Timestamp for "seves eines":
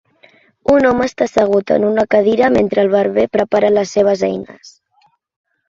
3.99-4.77